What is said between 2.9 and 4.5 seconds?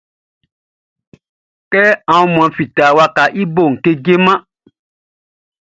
wakaʼn i boʼn kejeman.